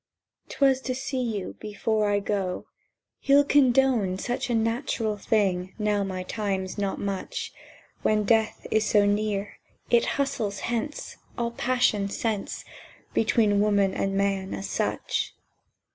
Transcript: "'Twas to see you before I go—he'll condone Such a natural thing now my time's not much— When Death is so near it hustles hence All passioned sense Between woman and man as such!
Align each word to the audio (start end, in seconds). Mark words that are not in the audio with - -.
"'Twas 0.49 0.81
to 0.81 0.95
see 0.95 1.21
you 1.21 1.55
before 1.59 2.09
I 2.09 2.19
go—he'll 2.19 3.43
condone 3.43 4.17
Such 4.17 4.49
a 4.49 4.55
natural 4.55 5.15
thing 5.15 5.75
now 5.77 6.03
my 6.03 6.23
time's 6.23 6.75
not 6.75 6.97
much— 6.99 7.53
When 8.01 8.23
Death 8.23 8.65
is 8.71 8.83
so 8.83 9.05
near 9.05 9.59
it 9.91 10.05
hustles 10.17 10.61
hence 10.61 11.17
All 11.37 11.51
passioned 11.51 12.11
sense 12.11 12.65
Between 13.13 13.59
woman 13.61 13.93
and 13.93 14.17
man 14.17 14.55
as 14.55 14.67
such! 14.67 15.35